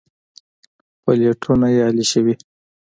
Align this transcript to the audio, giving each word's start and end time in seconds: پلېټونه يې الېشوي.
پلېټونه 1.03 1.67
يې 1.75 1.81
الېشوي. 1.89 2.35